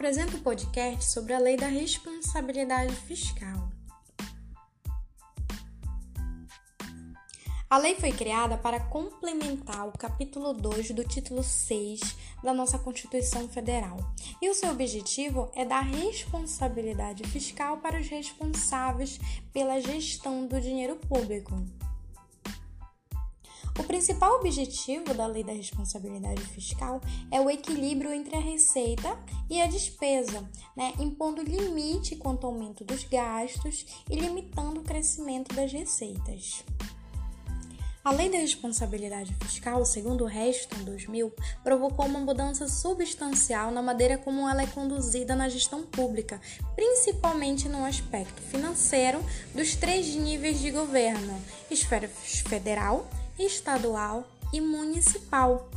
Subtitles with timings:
[0.00, 3.68] apresento o podcast sobre a Lei da Responsabilidade Fiscal.
[7.68, 12.00] A lei foi criada para complementar o capítulo 2 do título 6
[12.42, 13.98] da nossa Constituição Federal.
[14.40, 19.20] E o seu objetivo é dar responsabilidade fiscal para os responsáveis
[19.52, 21.62] pela gestão do dinheiro público.
[23.80, 29.58] O principal objetivo da Lei da Responsabilidade Fiscal é o equilíbrio entre a receita e
[29.58, 35.72] a despesa, né, impondo limite quanto ao aumento dos gastos e limitando o crescimento das
[35.72, 36.62] receitas.
[38.04, 41.32] A Lei da Responsabilidade Fiscal, segundo o Reston 2000,
[41.64, 46.38] provocou uma mudança substancial na maneira como ela é conduzida na gestão pública,
[46.74, 51.38] principalmente no aspecto financeiro dos três níveis de governo:
[51.70, 53.08] esfera federal,
[53.44, 55.68] estadual e municipal.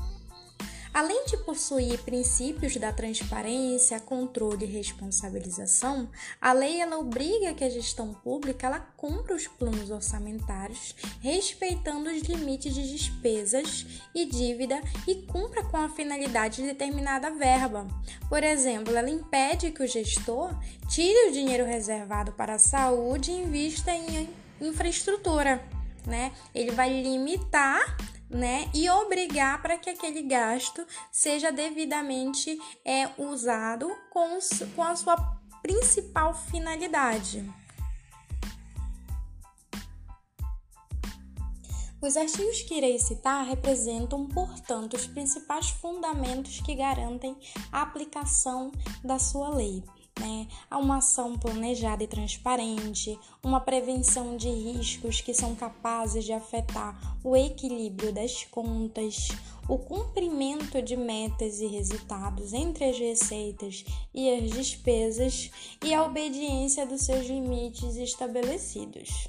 [0.93, 6.07] Além de possuir princípios da transparência, controle e responsabilização,
[6.39, 12.21] a lei ela obriga que a gestão pública ela cumpra os planos orçamentários, respeitando os
[12.21, 17.87] limites de despesas e dívida e cumpra com a finalidade de determinada verba.
[18.29, 20.55] Por exemplo, ela impede que o gestor
[20.87, 24.29] tire o dinheiro reservado para a saúde e invista em
[24.61, 25.59] infraestrutura.
[26.05, 26.31] Né?
[26.53, 27.97] Ele vai limitar
[28.29, 34.39] né, e obrigar para que aquele gasto seja devidamente é, usado com,
[34.75, 35.15] com a sua
[35.61, 37.49] principal finalidade.
[42.01, 47.37] Os artigos que irei citar representam, portanto, os principais fundamentos que garantem
[47.71, 49.81] a aplicação da sua lei
[50.19, 56.33] né, a uma ação planejada e transparente, uma prevenção de riscos que são capazes de
[56.33, 59.29] afetar o equilíbrio das contas,
[59.67, 65.49] o cumprimento de metas e resultados entre as receitas e as despesas
[65.83, 69.27] e a obediência dos seus limites estabelecidos.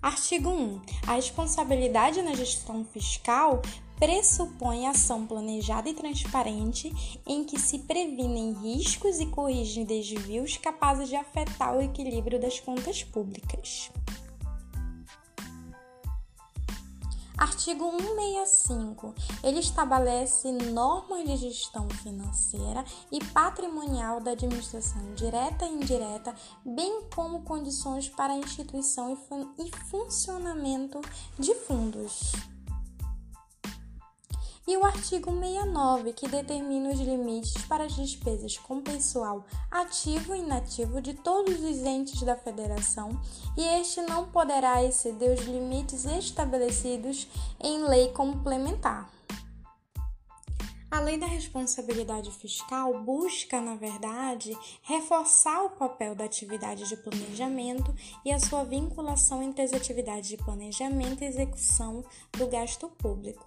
[0.00, 0.80] Artigo 1.
[1.06, 3.62] A responsabilidade na gestão fiscal
[4.02, 6.92] pressupõe ação planejada e transparente
[7.24, 13.04] em que se previnem riscos e corrigem desvios capazes de afetar o equilíbrio das contas
[13.04, 13.92] públicas.
[17.38, 19.14] Artigo 165.
[19.42, 26.34] Ele estabelece normas de gestão financeira e patrimonial da administração direta e indireta,
[26.64, 29.16] bem como condições para a instituição
[29.58, 31.00] e funcionamento
[31.38, 32.41] de fundos e
[34.92, 41.14] artigo 69, que determina os limites para as despesas com pessoal ativo e inativo de
[41.14, 43.18] todos os entes da federação,
[43.56, 47.26] e este não poderá exceder os limites estabelecidos
[47.58, 49.08] em lei complementar.
[50.92, 57.94] A lei da responsabilidade fiscal busca, na verdade, reforçar o papel da atividade de planejamento
[58.22, 63.46] e a sua vinculação entre as atividades de planejamento e execução do gasto público.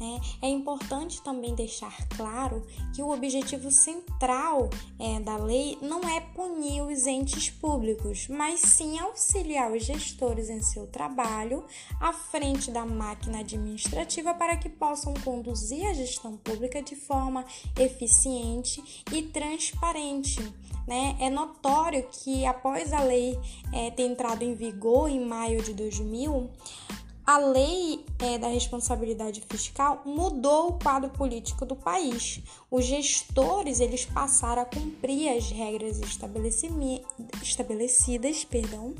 [0.00, 0.20] Né?
[0.40, 2.64] É importante também deixar claro
[2.94, 9.00] que o objetivo central é, da lei não é punir os entes públicos, mas sim
[9.00, 11.64] auxiliar os gestores em seu trabalho
[12.00, 17.44] à frente da máquina administrativa para que possam conduzir a gestão pública pública de forma
[17.78, 20.40] eficiente e transparente.
[20.86, 21.16] Né?
[21.20, 23.38] É notório que após a lei
[23.72, 26.48] é, ter entrado em vigor em maio de 2000,
[27.28, 32.40] a lei é, da responsabilidade fiscal mudou o quadro político do país.
[32.70, 36.00] Os gestores eles passaram a cumprir as regras
[37.42, 38.94] estabelecidas, perdão,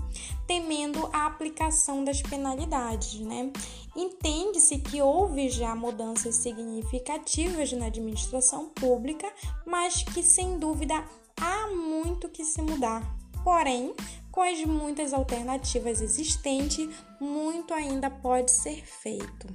[0.46, 3.50] temendo a aplicação das penalidades, né?
[3.96, 9.26] Entende-se que houve já mudanças significativas na administração pública,
[9.64, 11.02] mas que sem dúvida
[11.40, 13.02] há muito que se mudar.
[13.42, 13.94] Porém,
[14.38, 16.88] com as muitas alternativas existentes,
[17.21, 19.49] muito ainda pode ser feito,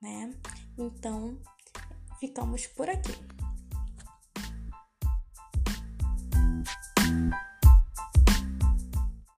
[0.00, 0.32] né?
[0.78, 1.38] Então,
[2.18, 3.12] ficamos por aqui.